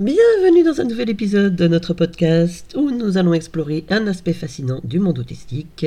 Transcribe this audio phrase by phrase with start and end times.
[0.00, 4.80] Bienvenue dans un nouvel épisode de notre podcast où nous allons explorer un aspect fascinant
[4.84, 5.86] du monde autistique,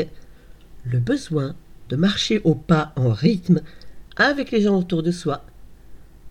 [0.84, 1.56] le besoin
[1.88, 3.62] de marcher au pas en rythme
[4.18, 5.46] avec les gens autour de soi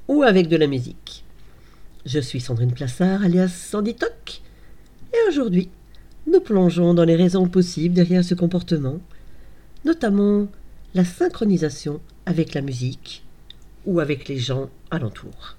[0.09, 1.25] ou avec de la musique.
[2.05, 3.97] Je suis Sandrine Plassard, alias Sandy
[5.15, 5.71] et aujourd'hui,
[6.27, 9.01] nous plongeons dans les raisons possibles derrière ce comportement,
[9.87, 10.49] notamment
[10.93, 13.25] la synchronisation avec la musique
[13.87, 15.57] ou avec les gens alentour.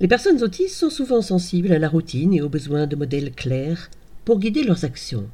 [0.00, 3.90] Les personnes autistes sont souvent sensibles à la routine et aux besoins de modèles clairs
[4.24, 5.28] pour guider leurs actions.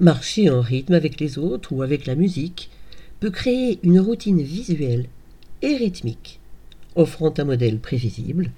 [0.00, 2.70] Marcher en rythme avec les autres ou avec la musique
[3.20, 5.06] peut créer une routine visuelle
[5.60, 6.40] et rythmique,
[6.96, 8.50] offrant un modèle prévisible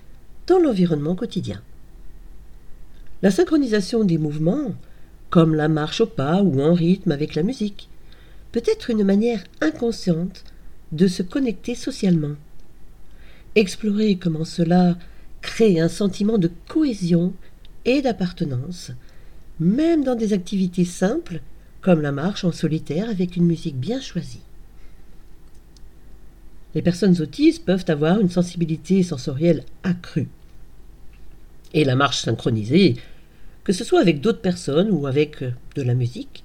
[0.46, 1.60] dans l'environnement quotidien.
[3.22, 4.74] La synchronisation des mouvements,
[5.30, 7.88] comme la marche au pas ou en rythme avec la musique,
[8.52, 10.44] peut être une manière inconsciente
[10.92, 12.36] de se connecter socialement.
[13.56, 14.96] Explorer comment cela
[15.40, 17.32] crée un sentiment de cohésion
[17.84, 18.90] et d'appartenance,
[19.60, 21.40] même dans des activités simples
[21.80, 24.40] comme la marche en solitaire avec une musique bien choisie.
[26.74, 30.28] Les personnes autistes peuvent avoir une sensibilité sensorielle accrue.
[31.72, 32.96] Et la marche synchronisée,
[33.62, 36.42] que ce soit avec d'autres personnes ou avec de la musique,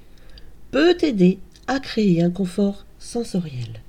[0.72, 3.82] peut aider à créer un confort sensoriel.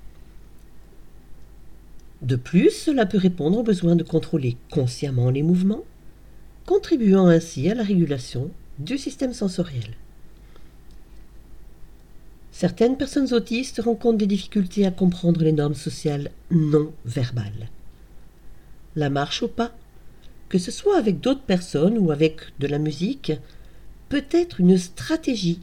[2.22, 5.84] De plus, cela peut répondre au besoin de contrôler consciemment les mouvements,
[6.66, 9.96] contribuant ainsi à la régulation du système sensoriel.
[12.52, 17.70] Certaines personnes autistes rencontrent des difficultés à comprendre les normes sociales non verbales.
[18.96, 19.72] La marche au pas,
[20.50, 23.32] que ce soit avec d'autres personnes ou avec de la musique,
[24.10, 25.60] peut être une stratégie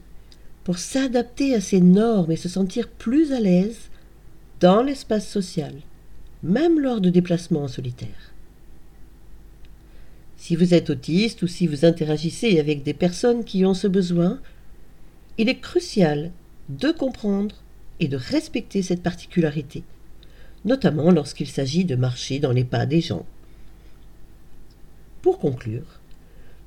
[0.63, 3.89] pour s'adapter à ces normes et se sentir plus à l'aise
[4.59, 5.73] dans l'espace social
[6.43, 8.33] même lors de déplacements en solitaire.
[10.37, 14.39] Si vous êtes autiste ou si vous interagissez avec des personnes qui ont ce besoin,
[15.37, 16.31] il est crucial
[16.69, 17.55] de comprendre
[17.99, 19.83] et de respecter cette particularité,
[20.65, 23.25] notamment lorsqu'il s'agit de marcher dans les pas des gens.
[25.21, 25.99] Pour conclure,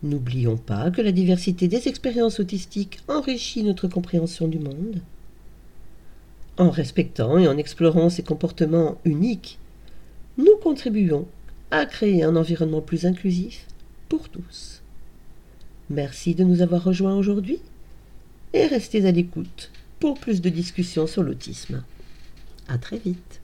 [0.02, 5.00] n'oublions pas que la diversité des expériences autistiques enrichit notre compréhension du monde.
[6.60, 9.58] En respectant et en explorant ces comportements uniques,
[10.36, 11.26] nous contribuons
[11.70, 13.66] à créer un environnement plus inclusif
[14.10, 14.82] pour tous.
[15.88, 17.60] Merci de nous avoir rejoints aujourd'hui
[18.52, 21.82] et restez à l'écoute pour plus de discussions sur l'autisme.
[22.68, 23.40] À très vite.